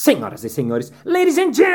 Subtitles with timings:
[0.00, 1.66] Senhoras e senhores, ladies and gentlemen,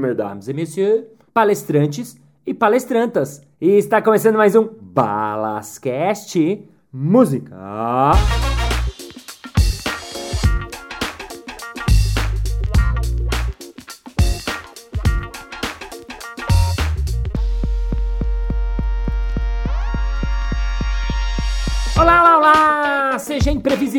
[0.00, 3.40] mesdames et messieurs, palestrantes e palestrantas.
[3.60, 8.43] E está começando mais um Balascast Música.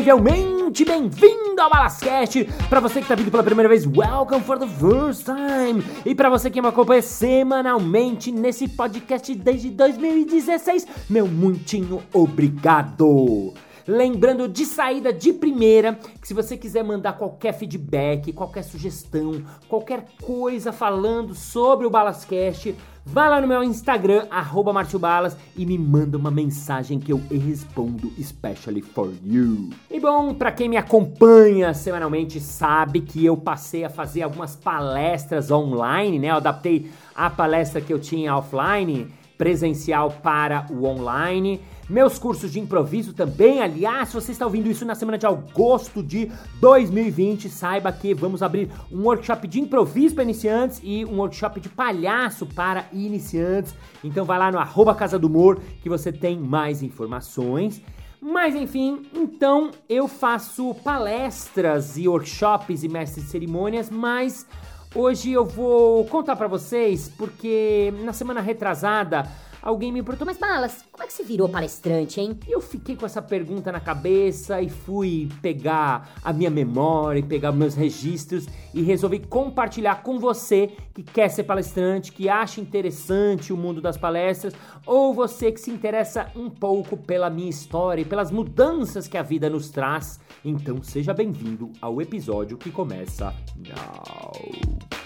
[0.06, 2.44] Imprevisivelmente bem-vindo ao Balascast!
[2.68, 5.82] Para você que está vindo pela primeira vez, welcome for the first time!
[6.04, 13.52] E para você que me acompanha semanalmente nesse podcast desde 2016, meu muitinho obrigado!
[13.88, 20.06] Lembrando de saída de primeira, que se você quiser mandar qualquer feedback, qualquer sugestão, qualquer
[20.20, 26.18] coisa falando sobre o Balascast, vai lá no meu Instagram, arroba Balas, e me manda
[26.18, 29.70] uma mensagem que eu respondo especially for you.
[29.88, 35.52] E bom, para quem me acompanha semanalmente sabe que eu passei a fazer algumas palestras
[35.52, 36.30] online, né?
[36.30, 39.06] Eu adaptei a palestra que eu tinha offline,
[39.38, 41.60] presencial para o online.
[41.88, 46.02] Meus cursos de improviso também, aliás, se você está ouvindo isso na semana de agosto
[46.02, 51.60] de 2020, saiba que vamos abrir um workshop de improviso para iniciantes e um workshop
[51.60, 53.72] de palhaço para iniciantes.
[54.02, 57.80] Então vai lá no arroba Casa do Humor que você tem mais informações.
[58.20, 64.44] Mas enfim, então eu faço palestras e workshops e mestres de cerimônias, mas
[64.92, 69.22] hoje eu vou contar para vocês porque na semana retrasada
[69.66, 72.38] alguém me perguntou, mas Balas, como é que você virou palestrante, hein?
[72.46, 77.50] eu fiquei com essa pergunta na cabeça e fui pegar a minha memória, e pegar
[77.50, 83.56] meus registros e resolvi compartilhar com você que quer ser palestrante, que acha interessante o
[83.56, 84.54] mundo das palestras,
[84.86, 89.22] ou você que se interessa um pouco pela minha história e pelas mudanças que a
[89.22, 90.20] vida nos traz.
[90.44, 95.05] Então seja bem-vindo ao episódio que começa now.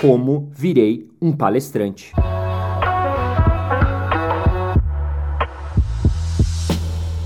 [0.00, 2.12] Como virei um palestrante.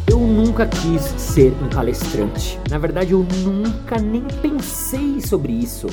[0.09, 2.59] Eu nunca quis ser um palestrante.
[2.71, 5.89] Na verdade, eu nunca nem pensei sobre isso.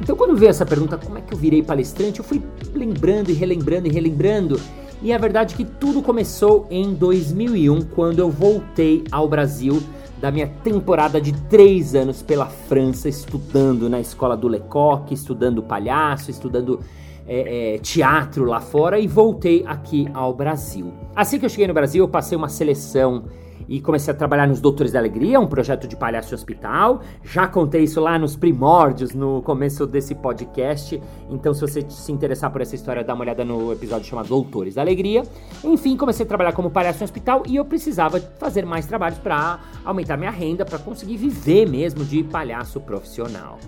[0.00, 2.42] Então, quando veio essa pergunta, como é que eu virei palestrante, eu fui
[2.74, 4.60] lembrando e relembrando e relembrando.
[5.00, 9.80] E a verdade é que tudo começou em 2001, quando eu voltei ao Brasil
[10.20, 16.30] da minha temporada de três anos pela França, estudando na escola do Lecoq, estudando palhaço,
[16.30, 16.80] estudando
[17.26, 20.92] é, é, teatro lá fora e voltei aqui ao Brasil.
[21.14, 23.24] Assim que eu cheguei no Brasil, eu passei uma seleção
[23.68, 27.02] e comecei a trabalhar nos Doutores da Alegria, um projeto de palhaço hospital.
[27.22, 31.00] Já contei isso lá nos primórdios, no começo desse podcast.
[31.28, 34.74] Então, se você se interessar por essa história, dá uma olhada no episódio chamado Doutores
[34.74, 35.22] da Alegria.
[35.62, 40.16] Enfim, comecei a trabalhar como palhaço hospital e eu precisava fazer mais trabalhos para aumentar
[40.16, 43.58] minha renda, para conseguir viver mesmo de palhaço profissional.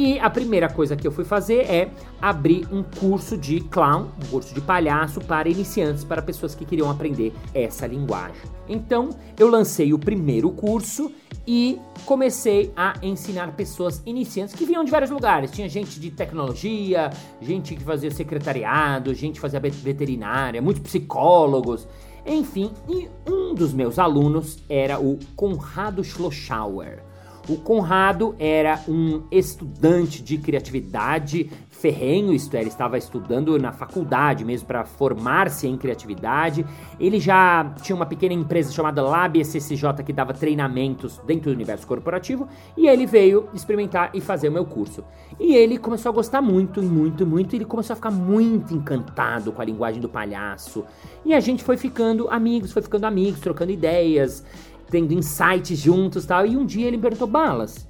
[0.00, 1.90] E a primeira coisa que eu fui fazer é
[2.22, 6.88] abrir um curso de clown, um curso de palhaço para iniciantes, para pessoas que queriam
[6.88, 8.40] aprender essa linguagem.
[8.68, 11.10] Então, eu lancei o primeiro curso
[11.44, 15.50] e comecei a ensinar pessoas iniciantes que vinham de vários lugares.
[15.50, 17.10] Tinha gente de tecnologia,
[17.42, 21.88] gente que fazia secretariado, gente que fazia veterinária, muitos psicólogos.
[22.24, 27.07] Enfim, e um dos meus alunos era o Conrado Schlossauer.
[27.48, 34.44] O Conrado era um estudante de criatividade ferrenho, isto é, ele estava estudando na faculdade
[34.44, 36.66] mesmo para formar-se em criatividade.
[36.98, 41.86] Ele já tinha uma pequena empresa chamada Lab SCJ que dava treinamentos dentro do universo
[41.86, 45.04] corporativo e ele veio experimentar e fazer o meu curso.
[45.38, 49.52] E ele começou a gostar muito, muito, muito, e ele começou a ficar muito encantado
[49.52, 50.84] com a linguagem do palhaço.
[51.24, 54.44] E a gente foi ficando amigos, foi ficando amigos, trocando ideias
[54.90, 56.46] tendo insights juntos tal.
[56.46, 57.88] E um dia ele me perguntou: Balas,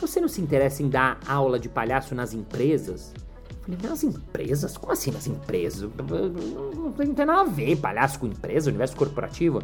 [0.00, 3.12] você não se interessa em dar aula de palhaço nas empresas?
[3.50, 4.76] Eu falei, nas empresas?
[4.76, 5.88] Como assim nas empresas?
[5.96, 9.60] Não, não tem nada a ver palhaço com empresa, universo corporativo.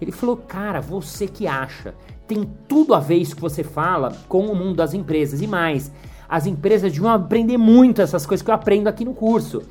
[0.00, 1.94] Ele falou, cara, você que acha,
[2.26, 5.90] tem tudo a ver isso que você fala com o mundo das empresas e mais.
[6.28, 9.62] As empresas deviam aprender muito essas coisas que eu aprendo aqui no curso.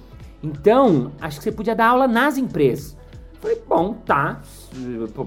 [0.44, 2.98] Então, acho que você podia dar aula nas empresas.
[3.40, 4.42] Falei, bom, tá,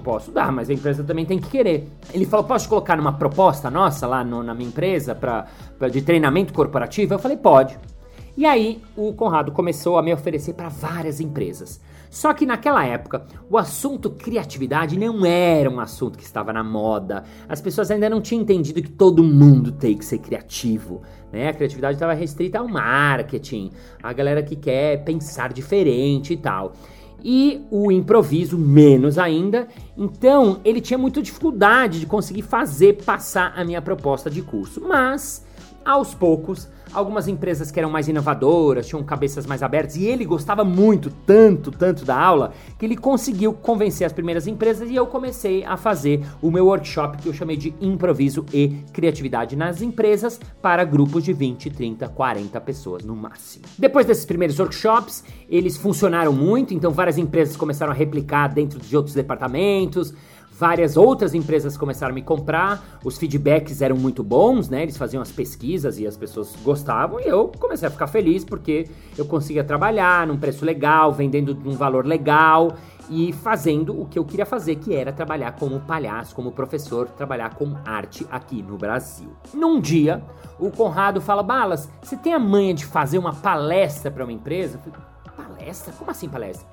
[0.05, 1.89] posso dar, mas a empresa também tem que querer.
[2.13, 5.47] Ele falou, posso colocar numa proposta nossa lá no, na minha empresa pra,
[5.79, 7.15] pra, de treinamento corporativo?
[7.15, 7.79] Eu falei, pode.
[8.37, 11.81] E aí o Conrado começou a me oferecer para várias empresas.
[12.11, 17.25] Só que naquela época, o assunto criatividade não era um assunto que estava na moda.
[17.49, 21.01] As pessoas ainda não tinham entendido que todo mundo tem que ser criativo.
[21.33, 21.49] Né?
[21.49, 23.71] A criatividade estava restrita ao marketing,
[24.03, 26.75] a galera que quer pensar diferente e tal.
[27.25, 29.69] E o improviso, menos ainda.
[29.97, 34.81] Então, ele tinha muita dificuldade de conseguir fazer passar a minha proposta de curso.
[34.81, 35.47] Mas,
[35.85, 40.65] aos poucos, algumas empresas que eram mais inovadoras, tinham cabeças mais abertas, e ele gostava
[40.65, 45.65] muito, tanto, tanto da aula, que ele conseguiu convencer as primeiras empresas e eu comecei
[45.65, 50.85] a fazer o meu workshop que eu chamei de improviso e criatividade nas empresas para
[50.85, 53.65] grupos de 20, 30, 40 pessoas no máximo.
[53.79, 58.97] Depois desses primeiros workshops, eles funcionaram muito, então várias empresas começaram a replicar dentro de
[58.97, 60.15] outros departamentos.
[60.63, 64.85] Várias outras empresas começaram a me comprar, os feedbacks eram muito bons, né?
[64.85, 68.89] Eles faziam as pesquisas e as pessoas gostavam e eu comecei a ficar feliz porque
[69.19, 72.77] eu conseguia trabalhar num preço legal, vendendo num valor legal
[73.11, 77.57] e fazendo o que eu queria fazer, que era trabalhar como palhaço, como professor, trabalhar
[77.57, 79.31] com arte aqui no Brasil.
[79.53, 80.23] Num dia,
[80.61, 84.79] o Conrado fala: Balas, você tem a manha de fazer uma palestra para uma empresa?
[84.79, 85.93] Eu falei, palestra?
[85.93, 86.69] Como assim palestra?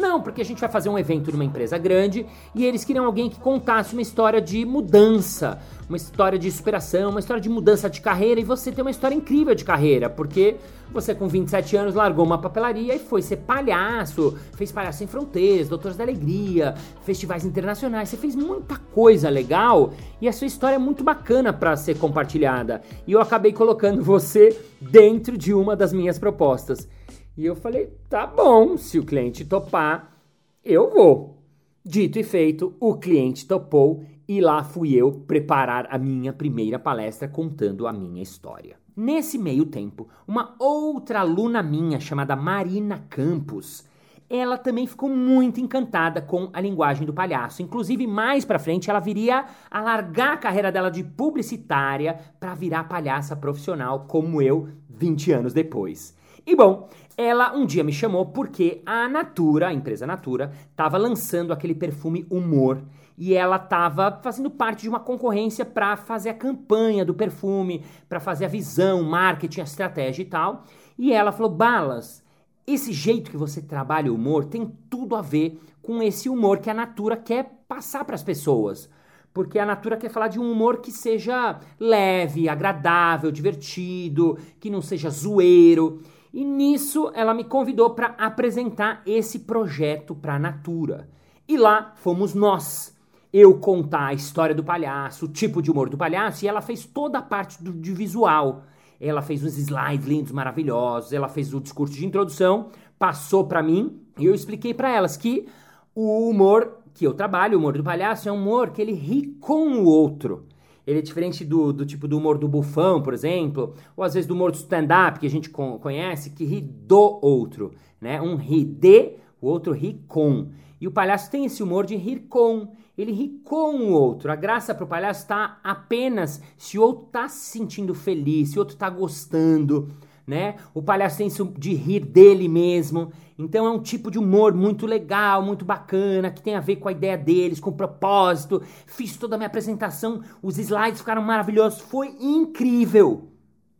[0.00, 3.28] Não, porque a gente vai fazer um evento numa empresa grande e eles queriam alguém
[3.28, 5.58] que contasse uma história de mudança,
[5.88, 9.14] uma história de superação, uma história de mudança de carreira e você tem uma história
[9.14, 10.56] incrível de carreira, porque
[10.92, 15.68] você com 27 anos largou uma papelaria e foi ser palhaço, fez Palhaço Sem Fronteiras,
[15.68, 20.78] Doutores da Alegria, festivais internacionais, você fez muita coisa legal e a sua história é
[20.78, 22.82] muito bacana para ser compartilhada.
[23.06, 26.88] E eu acabei colocando você dentro de uma das minhas propostas.
[27.36, 30.16] E eu falei: tá bom, se o cliente topar,
[30.64, 31.42] eu vou.
[31.84, 37.26] Dito e feito, o cliente topou e lá fui eu preparar a minha primeira palestra
[37.26, 38.76] contando a minha história.
[38.94, 43.84] Nesse meio tempo, uma outra aluna minha chamada Marina Campos,
[44.28, 47.62] ela também ficou muito encantada com a linguagem do palhaço.
[47.62, 52.84] Inclusive, mais para frente, ela viria a largar a carreira dela de publicitária para virar
[52.84, 56.14] palhaça profissional, como eu, 20 anos depois.
[56.46, 61.52] E bom, ela um dia me chamou porque a Natura, a empresa Natura, estava lançando
[61.52, 62.82] aquele perfume Humor
[63.16, 68.20] e ela estava fazendo parte de uma concorrência para fazer a campanha do perfume, para
[68.20, 70.64] fazer a visão, marketing, a estratégia e tal.
[70.98, 72.22] E ela falou: "Balas,
[72.66, 76.70] esse jeito que você trabalha o humor tem tudo a ver com esse humor que
[76.70, 78.88] a Natura quer passar para as pessoas."
[79.34, 84.82] porque a Natura quer falar de um humor que seja leve, agradável, divertido, que não
[84.82, 86.02] seja zoeiro.
[86.32, 91.08] E nisso ela me convidou para apresentar esse projeto para a Natura.
[91.46, 92.96] E lá fomos nós.
[93.32, 96.84] Eu contar a história do palhaço, o tipo de humor do palhaço, e ela fez
[96.84, 98.64] toda a parte do, de visual.
[99.00, 102.68] Ela fez uns slides lindos, maravilhosos, ela fez o discurso de introdução,
[102.98, 105.48] passou para mim e eu expliquei para elas que
[105.94, 109.34] o humor que eu trabalho, o humor do palhaço, é um humor que ele ri
[109.40, 110.46] com o outro.
[110.86, 114.26] Ele é diferente do, do tipo do humor do bufão, por exemplo, ou às vezes
[114.26, 118.20] do humor do stand-up que a gente conhece, que ri do outro, né?
[118.20, 120.48] Um ri de, o outro ri com.
[120.80, 122.68] E o palhaço tem esse humor de rir com.
[122.98, 124.30] Ele ri com o outro.
[124.30, 128.58] A graça para o palhaço está apenas se o outro está se sentindo feliz, se
[128.58, 129.88] o outro está gostando
[130.26, 130.56] né?
[130.74, 130.82] O
[131.24, 133.12] isso de rir dele mesmo.
[133.38, 136.88] Então é um tipo de humor muito legal, muito bacana, que tem a ver com
[136.88, 138.62] a ideia deles, com o propósito.
[138.86, 143.28] Fiz toda a minha apresentação, os slides ficaram maravilhosos, foi incrível.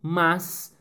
[0.02, 0.72] Mas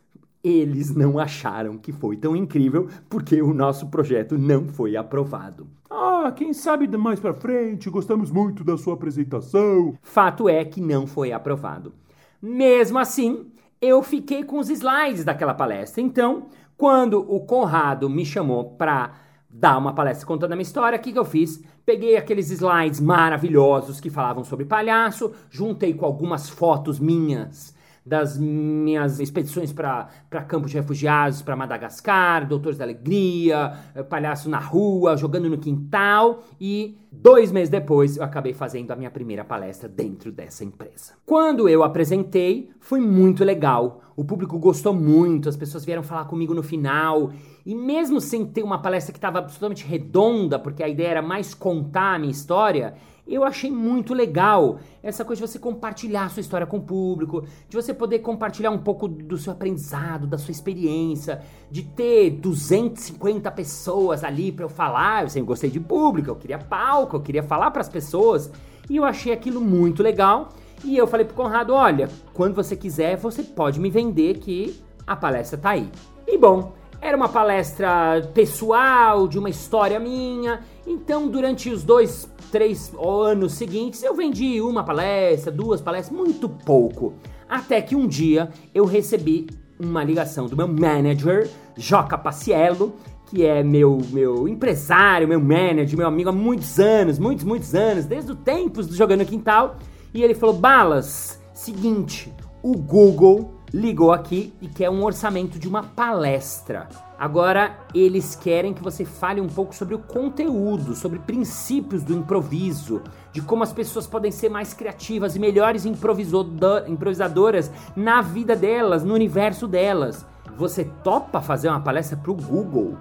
[0.43, 5.67] eles não acharam que foi tão incrível porque o nosso projeto não foi aprovado.
[5.89, 9.95] Ah, quem sabe mais para frente, gostamos muito da sua apresentação.
[10.01, 11.93] Fato é que não foi aprovado.
[12.41, 16.01] Mesmo assim, eu fiquei com os slides daquela palestra.
[16.01, 16.47] Então,
[16.77, 19.13] quando o Conrado me chamou para
[19.49, 21.63] dar uma palestra contando a minha história, o que, que eu fiz?
[21.85, 29.19] Peguei aqueles slides maravilhosos que falavam sobre palhaço, juntei com algumas fotos minhas das minhas
[29.19, 30.07] expedições para
[30.47, 36.43] campos de refugiados, para Madagascar, Doutores da Alegria, eh, Palhaço na Rua, jogando no quintal
[36.59, 41.13] e dois meses depois eu acabei fazendo a minha primeira palestra dentro dessa empresa.
[41.25, 44.01] Quando eu apresentei, foi muito legal.
[44.15, 47.31] O público gostou muito, as pessoas vieram falar comigo no final.
[47.65, 51.53] E mesmo sem ter uma palestra que estava absolutamente redonda, porque a ideia era mais
[51.53, 52.95] contar a minha história,
[53.27, 57.45] eu achei muito legal essa coisa de você compartilhar a sua história com o público,
[57.69, 63.49] de você poder compartilhar um pouco do seu aprendizado, da sua experiência, de ter 250
[63.51, 65.23] pessoas ali para eu falar.
[65.23, 68.51] Eu sempre gostei de público, eu queria palco, eu queria falar para as pessoas,
[68.89, 70.49] e eu achei aquilo muito legal.
[70.83, 75.15] E eu falei pro Conrado: olha, quando você quiser, você pode me vender que a
[75.15, 75.89] palestra tá aí.
[76.27, 80.61] E bom, era uma palestra pessoal, de uma história minha.
[80.85, 87.15] Então, durante os dois, três anos seguintes, eu vendi uma palestra, duas palestras, muito pouco.
[87.49, 89.47] Até que um dia eu recebi
[89.79, 92.93] uma ligação do meu manager, Joca Paciello,
[93.25, 98.05] que é meu, meu empresário, meu manager, meu amigo há muitos anos, muitos, muitos anos,
[98.05, 99.77] desde os tempos do Jogando Quintal.
[100.13, 102.31] E ele falou: Balas, seguinte,
[102.61, 106.89] o Google ligou aqui e quer um orçamento de uma palestra.
[107.17, 113.01] Agora eles querem que você fale um pouco sobre o conteúdo, sobre princípios do improviso,
[113.31, 119.13] de como as pessoas podem ser mais criativas e melhores improvisadoras na vida delas, no
[119.13, 120.25] universo delas.
[120.57, 122.97] Você topa fazer uma palestra pro Google?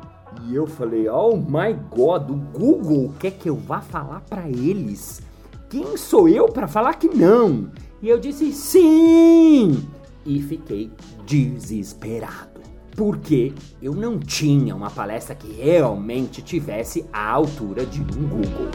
[0.46, 5.20] E eu falei: "Oh my god, o Google quer que eu vá falar para eles?
[5.68, 9.88] Quem sou eu para falar que não?" E eu disse: "Sim!"
[10.24, 10.90] E fiquei
[11.26, 12.60] desesperado.
[12.96, 18.70] Porque eu não tinha uma palestra que realmente tivesse a altura de um Google.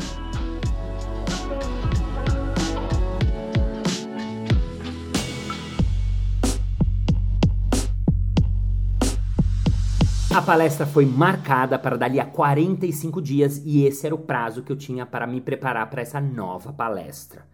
[10.35, 14.69] A palestra foi marcada para dali a 45 dias e esse era o prazo que
[14.69, 17.45] eu tinha para me preparar para essa nova palestra.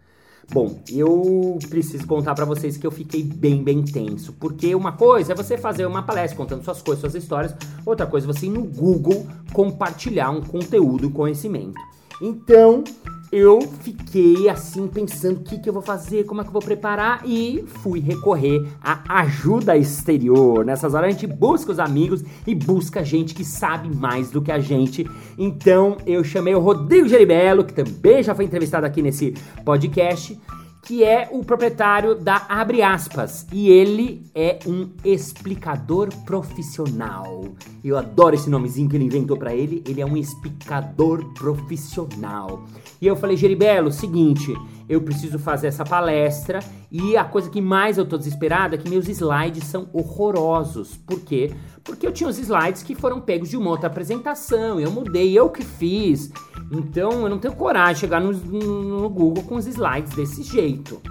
[0.50, 5.32] Bom, eu preciso contar para vocês que eu fiquei bem, bem tenso, porque uma coisa
[5.32, 7.54] é você fazer uma palestra contando suas coisas, suas histórias,
[7.86, 11.80] outra coisa é você ir no Google compartilhar um conteúdo, conhecimento.
[12.20, 12.84] Então,
[13.32, 16.60] eu fiquei assim pensando o que, que eu vou fazer, como é que eu vou
[16.60, 20.66] preparar e fui recorrer à ajuda exterior.
[20.66, 24.52] Nessas horas a gente busca os amigos e busca gente que sabe mais do que
[24.52, 25.08] a gente.
[25.38, 29.32] Então eu chamei o Rodrigo Geribello, que também já foi entrevistado aqui nesse
[29.64, 30.38] podcast
[30.82, 33.46] que é o proprietário da Abre Aspas.
[33.52, 37.44] E ele é um explicador profissional.
[37.84, 39.82] Eu adoro esse nomezinho que ele inventou para ele.
[39.86, 42.64] Ele é um explicador profissional.
[43.02, 44.54] E eu falei, Geribelo, seguinte,
[44.88, 48.88] eu preciso fazer essa palestra e a coisa que mais eu tô desesperada é que
[48.88, 50.96] meus slides são horrorosos.
[50.98, 51.52] Por quê?
[51.82, 55.50] Porque eu tinha os slides que foram pegos de uma outra apresentação, eu mudei, eu
[55.50, 56.30] que fiz.
[56.70, 61.02] Então eu não tenho coragem de chegar no, no Google com os slides desse jeito.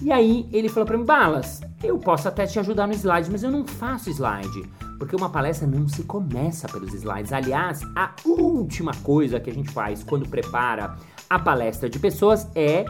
[0.00, 3.42] E aí ele falou para mim, Balas, eu posso até te ajudar no slide, mas
[3.42, 4.62] eu não faço slide.
[4.98, 7.32] Porque uma palestra não se começa pelos slides.
[7.32, 10.96] Aliás, a última coisa que a gente faz quando prepara
[11.34, 12.84] a palestra de pessoas é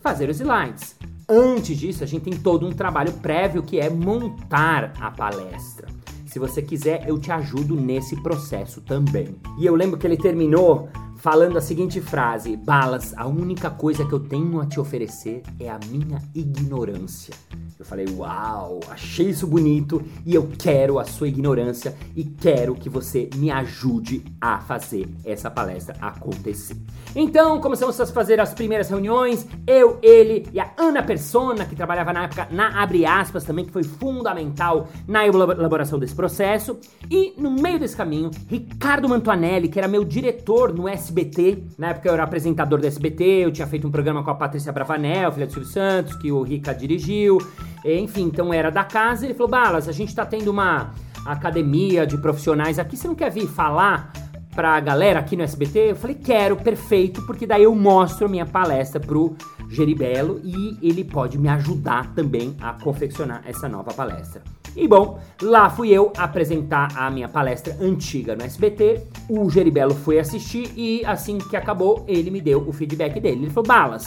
[0.00, 0.96] fazer os slides.
[1.28, 5.88] Antes disso, a gente tem todo um trabalho prévio que é montar a palestra.
[6.24, 9.34] Se você quiser, eu te ajudo nesse processo também.
[9.58, 10.88] E eu lembro que ele terminou
[11.18, 15.68] falando a seguinte frase: Balas, a única coisa que eu tenho a te oferecer é
[15.68, 17.34] a minha ignorância.
[17.78, 22.88] Eu falei, uau, achei isso bonito e eu quero a sua ignorância e quero que
[22.88, 26.76] você me ajude a fazer essa palestra acontecer.
[27.14, 32.12] Então começamos a fazer as primeiras reuniões, eu, ele e a Ana Persona, que trabalhava
[32.12, 36.78] na época na Abre Aspas também, que foi fundamental na elaboração desse processo.
[37.08, 42.08] E no meio desse caminho, Ricardo Mantuanelli, que era meu diretor no SBT, na época
[42.08, 45.46] eu era apresentador do SBT, eu tinha feito um programa com a Patrícia Bravanel, filha
[45.46, 47.38] do Silvio Santos, que o Rica dirigiu.
[47.84, 49.24] Enfim, então era da casa.
[49.24, 50.92] Ele falou: Balas, a gente tá tendo uma
[51.24, 54.12] academia de profissionais aqui, você não quer vir falar
[54.54, 55.92] pra galera aqui no SBT?
[55.92, 59.34] Eu falei: quero, perfeito, porque daí eu mostro a minha palestra pro
[59.70, 64.42] Geribelo e ele pode me ajudar também a confeccionar essa nova palestra.
[64.78, 69.02] E bom, lá fui eu apresentar a minha palestra antiga no SBT.
[69.28, 73.42] O Geribelo foi assistir e assim que acabou, ele me deu o feedback dele.
[73.42, 74.06] Ele falou: Balas,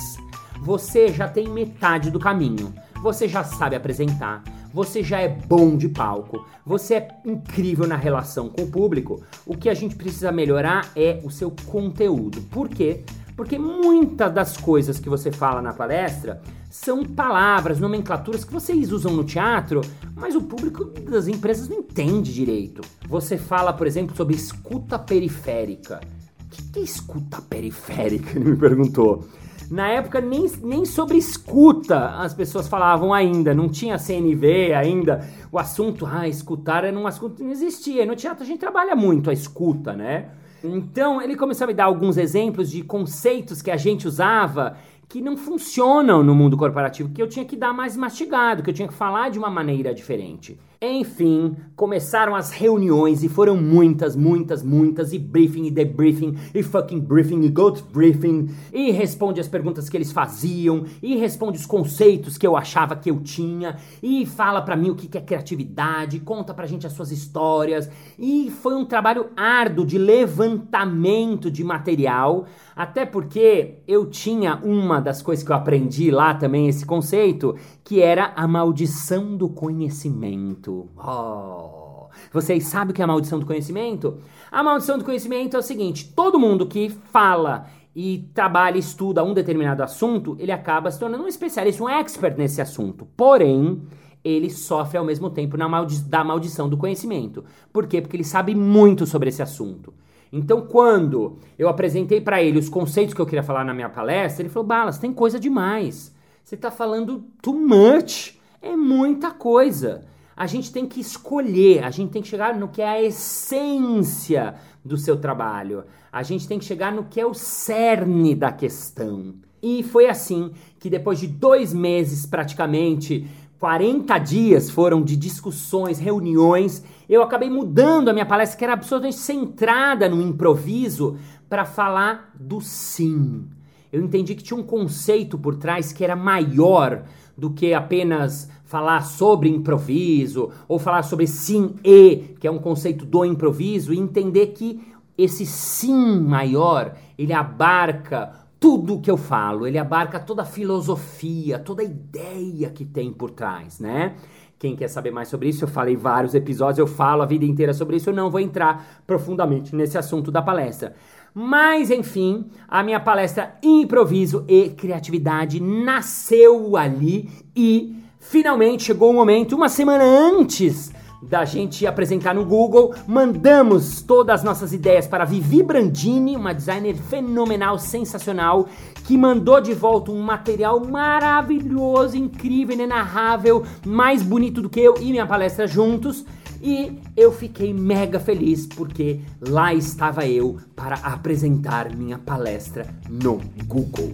[0.61, 5.89] você já tem metade do caminho você já sabe apresentar, você já é bom de
[5.89, 9.23] palco, você é incrível na relação com o público.
[9.45, 12.41] O que a gente precisa melhorar é o seu conteúdo.
[12.43, 13.03] Por quê?
[13.41, 19.13] Porque muitas das coisas que você fala na palestra são palavras, nomenclaturas que vocês usam
[19.13, 19.81] no teatro,
[20.15, 22.83] mas o público das empresas não entende direito.
[23.07, 26.01] Você fala, por exemplo, sobre escuta periférica.
[26.39, 28.29] O que é escuta periférica?
[28.38, 29.25] Ele me perguntou.
[29.71, 35.27] Na época, nem, nem sobre escuta as pessoas falavam ainda, não tinha CNV ainda.
[35.51, 38.05] O assunto, ah, escutar era um assunto que não existia.
[38.05, 40.29] No teatro a gente trabalha muito a escuta, né?
[40.63, 44.77] Então ele começou a me dar alguns exemplos de conceitos que a gente usava
[45.10, 48.74] que não funcionam no mundo corporativo, que eu tinha que dar mais mastigado, que eu
[48.74, 50.58] tinha que falar de uma maneira diferente.
[50.83, 57.00] Enfim, começaram as reuniões e foram muitas, muitas, muitas, e briefing, e debriefing, e fucking
[57.00, 62.35] briefing, e goat briefing, e responde as perguntas que eles faziam, e responde os conceitos
[62.35, 66.51] que eu achava que eu tinha, e fala para mim o que é criatividade, conta
[66.51, 73.05] pra gente as suas histórias, e foi um trabalho árduo de levantamento de material, até
[73.05, 78.33] porque eu tinha uma das coisas que eu aprendi lá também, esse conceito, que era
[78.35, 80.87] a maldição do conhecimento.
[80.97, 82.07] Oh.
[82.31, 84.17] Vocês sabem o que é a maldição do conhecimento?
[84.51, 89.33] A maldição do conhecimento é o seguinte: todo mundo que fala e trabalha, estuda um
[89.33, 93.05] determinado assunto, ele acaba se tornando um especialista, um expert nesse assunto.
[93.17, 93.81] Porém,
[94.23, 97.43] ele sofre ao mesmo tempo maldi da maldição do conhecimento.
[97.73, 98.01] Por quê?
[98.01, 99.93] Porque ele sabe muito sobre esse assunto.
[100.31, 104.41] Então, quando eu apresentei para ele os conceitos que eu queria falar na minha palestra,
[104.41, 106.15] ele falou: Balas, tem coisa demais.
[106.43, 108.39] Você está falando too much.
[108.61, 110.05] É muita coisa.
[110.35, 114.55] A gente tem que escolher, a gente tem que chegar no que é a essência
[114.83, 115.83] do seu trabalho.
[116.11, 119.35] A gente tem que chegar no que é o cerne da questão.
[119.61, 123.27] E foi assim que depois de dois meses praticamente
[123.62, 126.84] 40 dias foram de discussões, reuniões.
[127.08, 132.60] Eu acabei mudando a minha palestra, que era absolutamente centrada no improviso, para falar do
[132.60, 133.46] sim.
[133.94, 137.03] Eu entendi que tinha um conceito por trás que era maior
[137.38, 143.06] do que apenas falar sobre improviso ou falar sobre sim e, que é um conceito
[143.06, 144.82] do improviso, e entender que
[145.15, 151.82] esse sim maior, ele abarca tudo que eu falo, ele abarca toda a filosofia, toda
[151.82, 154.13] a ideia que tem por trás, né?
[154.60, 157.74] Quem quer saber mais sobre isso, eu falei vários episódios, eu falo a vida inteira
[157.74, 160.94] sobre isso, eu não vou entrar profundamente nesse assunto da palestra.
[161.34, 169.56] Mas enfim, a minha palestra Improviso e Criatividade nasceu ali e finalmente chegou o momento,
[169.56, 175.61] uma semana antes da gente apresentar no Google, mandamos todas as nossas ideias para Vivi
[175.61, 178.67] Brandini, uma designer fenomenal, sensacional,
[179.05, 185.11] que mandou de volta um material maravilhoso, incrível, inenarrável, mais bonito do que eu e
[185.11, 186.25] minha palestra juntos.
[186.63, 194.13] E eu fiquei mega feliz porque lá estava eu para apresentar minha palestra no Google.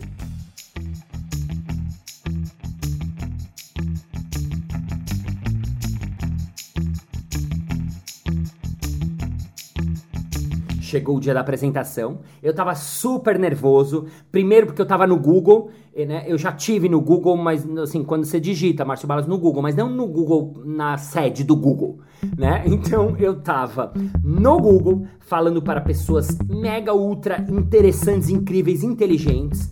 [10.87, 14.05] Chegou o dia da apresentação, eu tava super nervoso.
[14.31, 16.23] Primeiro porque eu tava no Google, né?
[16.25, 19.75] Eu já tive no Google, mas assim, quando você digita Márcio Balas no Google, mas
[19.75, 21.99] não no Google, na sede do Google,
[22.37, 22.63] né?
[22.77, 23.91] Então eu tava
[24.23, 29.67] no Google falando para pessoas mega ultra interessantes, incríveis, inteligentes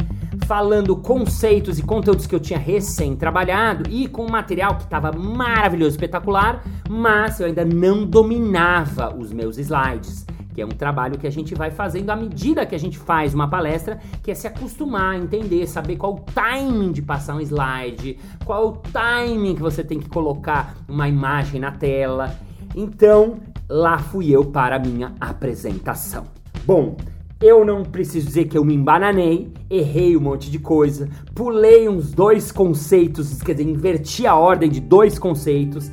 [0.46, 5.92] falando conceitos e conteúdos que eu tinha recém trabalhado e com material que estava maravilhoso,
[5.92, 10.26] espetacular, mas eu ainda não dominava os meus slides
[10.56, 13.34] que é um trabalho que a gente vai fazendo à medida que a gente faz
[13.34, 18.18] uma palestra, que é se acostumar, entender, saber qual o timing de passar um slide,
[18.46, 22.34] qual o timing que você tem que colocar uma imagem na tela.
[22.74, 23.36] Então,
[23.70, 26.24] lá fui eu para a minha apresentação.
[26.66, 26.96] Bom,
[27.42, 32.14] eu não preciso dizer que eu me embananei, errei um monte de coisa, pulei uns
[32.14, 35.92] dois conceitos, quer dizer, inverti a ordem de dois conceitos,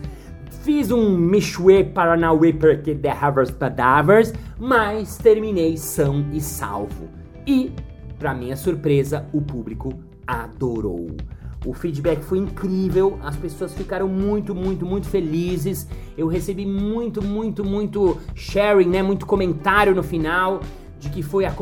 [0.62, 7.08] Fiz um Mishwe Paranauê porque The Havers Padavers, mas terminei são e salvo.
[7.44, 7.72] E,
[8.16, 9.92] para minha surpresa, o público
[10.24, 11.08] adorou.
[11.66, 15.88] O feedback foi incrível, as pessoas ficaram muito, muito, muito felizes.
[16.16, 19.02] Eu recebi muito, muito, muito sharing, né?
[19.02, 20.60] Muito comentário no final
[21.02, 21.52] de que foi a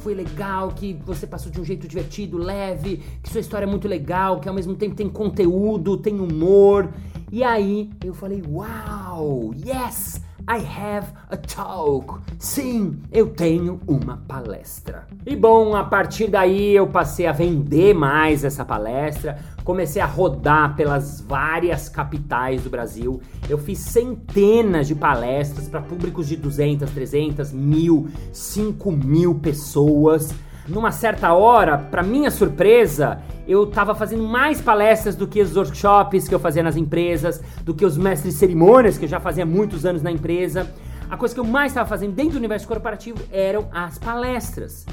[0.00, 3.88] foi legal, que você passou de um jeito divertido, leve, que sua história é muito
[3.88, 6.88] legal, que ao mesmo tempo tem conteúdo, tem humor.
[7.34, 10.20] E aí eu falei: Uau, yes!
[10.48, 12.20] I have a talk.
[12.38, 15.08] Sim, eu tenho uma palestra.
[15.26, 20.76] E bom, a partir daí eu passei a vender mais essa palestra, comecei a rodar
[20.76, 23.20] pelas várias capitais do Brasil.
[23.48, 30.32] Eu fiz centenas de palestras para públicos de 200, 300, mil, 5 mil pessoas.
[30.66, 36.26] Numa certa hora, para minha surpresa, eu estava fazendo mais palestras do que os workshops
[36.26, 39.84] que eu fazia nas empresas, do que os mestres cerimônias que eu já fazia muitos
[39.84, 40.70] anos na empresa.
[41.10, 44.86] A coisa que eu mais estava fazendo dentro do universo corporativo eram as palestras.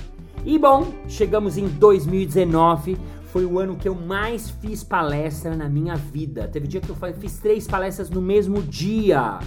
[0.45, 2.97] E bom, chegamos em 2019,
[3.31, 6.49] foi o ano que eu mais fiz palestra na minha vida.
[6.49, 9.39] Teve dia que eu fiz três palestras no mesmo dia.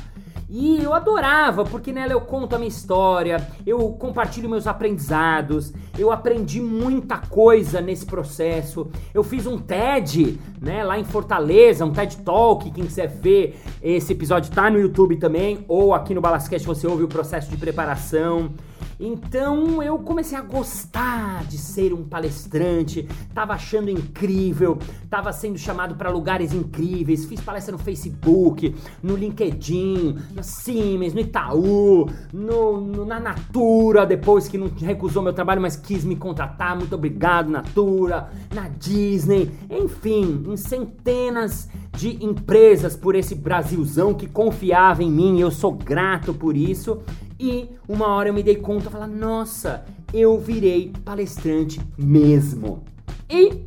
[0.48, 6.12] E eu adorava, porque nela eu conto a minha história, eu compartilho meus aprendizados, eu
[6.12, 8.88] aprendi muita coisa nesse processo.
[9.12, 14.12] Eu fiz um TED, né, lá em Fortaleza, um TED Talk, quem quiser ver esse
[14.12, 18.50] episódio tá no YouTube também, ou aqui no Balascast você ouve o processo de preparação.
[18.98, 24.78] Então eu comecei a gostar de ser um palestrante, tava achando incrível,
[25.10, 31.20] tava sendo chamado para lugares incríveis, fiz palestra no Facebook, no LinkedIn, na Siemens, no
[31.20, 36.76] Itaú, no, no, na Natura, depois que não recusou meu trabalho, mas quis me contratar,
[36.76, 45.02] muito obrigado Natura, na Disney, enfim, em centenas de empresas por esse Brasilzão que confiava
[45.02, 47.00] em mim, eu sou grato por isso.
[47.38, 52.82] E uma hora eu me dei conta, falar, nossa, eu virei palestrante mesmo.
[53.28, 53.64] E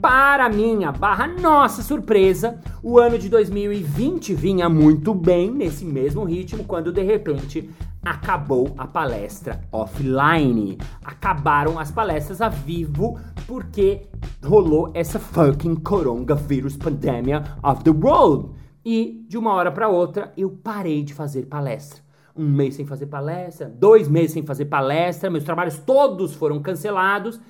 [0.00, 6.64] para minha barra nossa surpresa, o ano de 2020 vinha muito bem nesse mesmo ritmo
[6.64, 7.70] quando de repente
[8.06, 10.78] acabou a palestra offline.
[11.04, 14.06] Acabaram as palestras a vivo porque
[14.44, 18.54] rolou essa fucking coronavírus pandemia of the world.
[18.84, 22.06] E de uma hora para outra eu parei de fazer palestra
[22.38, 27.40] um mês sem fazer palestra, dois meses sem fazer palestra, meus trabalhos todos foram cancelados.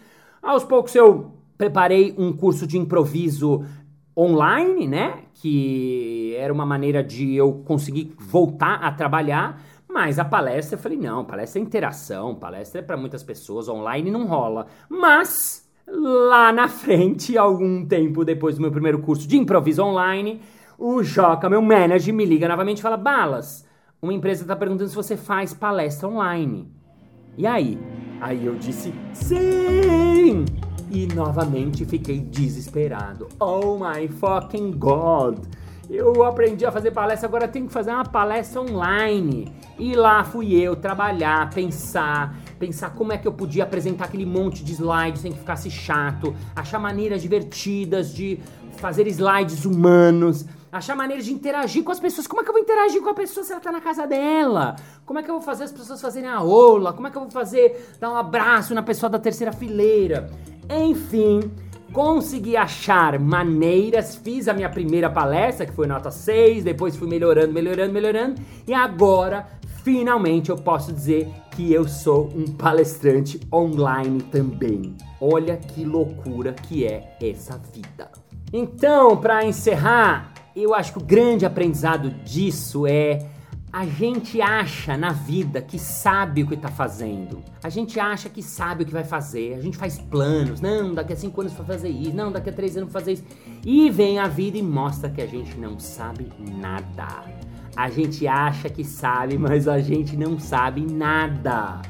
[0.40, 3.64] Aos poucos eu preparei um curso de improviso
[4.16, 5.24] online, né?
[5.34, 9.60] Que era uma maneira de eu conseguir voltar a trabalhar.
[9.96, 14.10] Mas a palestra, eu falei, não, palestra é interação, palestra é para muitas pessoas, online
[14.10, 14.66] não rola.
[14.90, 20.42] Mas lá na frente, algum tempo depois do meu primeiro curso de improviso online,
[20.78, 23.66] o Joca, meu manager, me liga novamente e fala: Balas,
[24.02, 26.70] uma empresa está perguntando se você faz palestra online.
[27.38, 27.78] E aí?
[28.20, 30.44] Aí eu disse sim!
[30.90, 33.28] E novamente fiquei desesperado.
[33.40, 35.38] Oh my fucking god!
[35.88, 39.52] Eu aprendi a fazer palestra, agora tenho que fazer uma palestra online.
[39.78, 44.64] E lá fui eu trabalhar, pensar, pensar como é que eu podia apresentar aquele monte
[44.64, 48.40] de slides sem que ficasse chato, achar maneiras divertidas de
[48.78, 52.26] fazer slides humanos, achar maneiras de interagir com as pessoas.
[52.26, 54.74] Como é que eu vou interagir com a pessoa se ela tá na casa dela?
[55.04, 56.92] Como é que eu vou fazer as pessoas fazerem a aula?
[56.92, 60.28] Como é que eu vou fazer dar um abraço na pessoa da terceira fileira?
[60.68, 61.48] Enfim,
[61.92, 67.52] consegui achar maneiras, fiz a minha primeira palestra, que foi nota 6, depois fui melhorando,
[67.52, 69.46] melhorando, melhorando, e agora
[69.82, 74.96] finalmente eu posso dizer que eu sou um palestrante online também.
[75.20, 78.10] Olha que loucura que é essa vida.
[78.52, 83.26] Então, para encerrar, eu acho que o grande aprendizado disso é
[83.76, 87.44] a gente acha na vida que sabe o que está fazendo.
[87.62, 89.52] A gente acha que sabe o que vai fazer.
[89.52, 90.62] A gente faz planos.
[90.62, 92.16] Não, daqui a cinco anos vou fazer isso.
[92.16, 93.24] Não, daqui a três anos vou fazer isso.
[93.62, 97.06] E vem a vida e mostra que a gente não sabe nada.
[97.76, 101.82] A gente acha que sabe, mas a gente não sabe nada.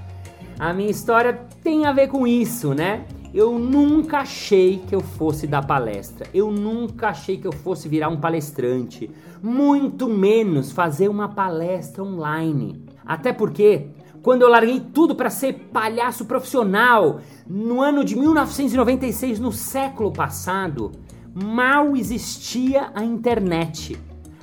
[0.59, 3.05] A minha história tem a ver com isso, né?
[3.34, 6.26] Eu nunca achei que eu fosse dar palestra.
[6.32, 9.10] Eu nunca achei que eu fosse virar um palestrante.
[9.42, 12.84] Muito menos fazer uma palestra online.
[13.04, 13.88] Até porque,
[14.22, 20.92] quando eu larguei tudo para ser palhaço profissional, no ano de 1996, no século passado,
[21.34, 23.98] mal existia a internet.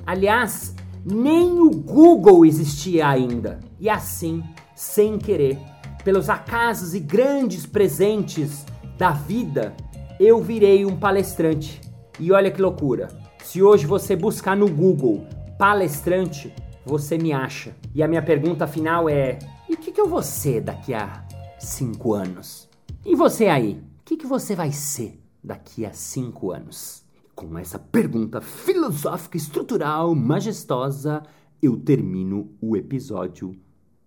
[0.06, 3.58] Aliás, nem o Google existia ainda.
[3.80, 4.42] E assim,
[4.74, 5.58] sem querer,
[6.04, 8.64] pelos acasos e grandes presentes
[8.96, 9.74] da vida,
[10.18, 11.80] eu virei um palestrante.
[12.18, 13.08] E olha que loucura.
[13.42, 15.26] Se hoje você buscar no Google
[15.58, 16.52] palestrante,
[16.84, 17.74] você me acha.
[17.94, 21.24] E a minha pergunta final é: e o que, que eu vou ser daqui a
[21.58, 22.68] cinco anos?
[23.04, 23.82] E você aí?
[24.00, 27.04] O que, que você vai ser daqui a cinco anos?
[27.34, 31.22] Com essa pergunta filosófica, estrutural, majestosa,
[31.60, 33.56] eu termino o episódio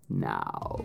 [0.09, 0.79] now.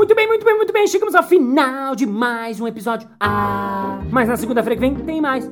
[0.00, 0.86] Muito bem, muito bem, muito bem.
[0.86, 3.06] Chegamos ao final de mais um episódio.
[3.20, 5.44] Ah, mas na segunda-feira que vem tem mais.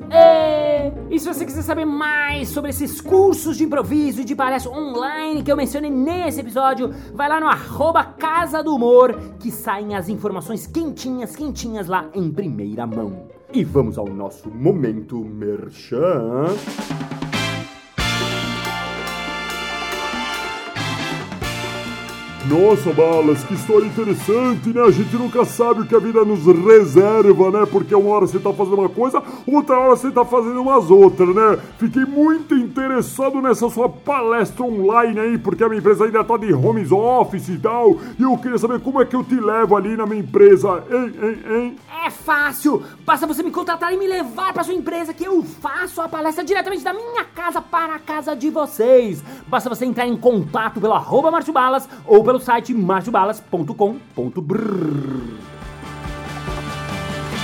[1.11, 5.43] E, se você quiser saber mais sobre esses cursos de improviso e de palestra online
[5.43, 10.09] que eu mencionei nesse episódio, vai lá no arroba Casa do Humor que saem as
[10.09, 13.27] informações quentinhas, quentinhas lá em primeira mão.
[13.53, 16.45] E vamos ao nosso momento merchan.
[22.49, 24.81] Nossa, Balas, que história interessante, né?
[24.81, 27.67] A gente nunca sabe o que a vida nos reserva, né?
[27.71, 31.35] Porque uma hora você tá fazendo uma coisa, outra hora você tá fazendo umas outras,
[31.35, 31.59] né?
[31.77, 36.51] Fiquei muito interessado nessa sua palestra online aí, porque a minha empresa ainda tá de
[36.51, 39.95] home office e tal, e eu queria saber como é que eu te levo ali
[39.95, 41.75] na minha empresa, hein, hein, hein?
[42.03, 42.81] É fácil!
[43.05, 46.43] Basta você me contratar e me levar para sua empresa que eu faço a palestra
[46.43, 49.23] diretamente da minha casa para a casa de vocês.
[49.47, 55.58] Basta você entrar em contato pelo arroba Balas ou pelo site marciobalas.com.br.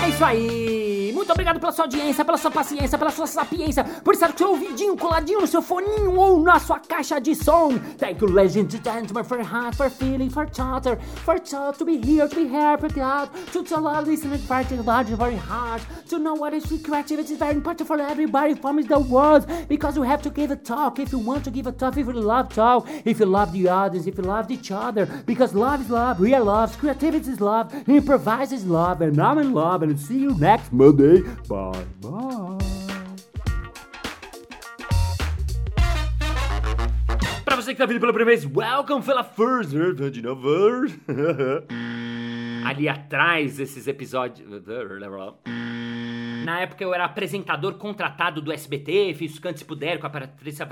[0.05, 1.11] É isso aí!
[1.15, 4.49] Muito obrigado pela sua audiência, pela sua paciência, pela sua sapiência, por estar com seu
[4.51, 7.71] ouvidinho coladinho no seu foninho ou na sua caixa de som.
[7.97, 12.27] Thank you, legend, gentlemen, for heart, for feeling, for chatter, for thought, to be here,
[12.27, 16.35] to be here, for out, to tell all listening, to large, very hard, to know
[16.35, 20.29] what is creativity is very important for everybody from the world, because you have to
[20.29, 23.19] give a talk if you want to give a talk, if you love talk, if
[23.19, 26.77] you love the audience, if you love each other, because love is love, are love,
[26.77, 31.21] creativity is love, improvise is love, and I'm in love, and see you next Monday.
[31.47, 32.57] Bye bye.
[37.43, 39.71] Pra você que tá vindo pela primeira vez, welcome pela first
[40.11, 40.85] de novo.
[42.65, 44.49] Ali atrás desses episódios.
[46.43, 50.65] Na época eu era apresentador contratado do SBT, fiz Cantos Puder com a Patrícia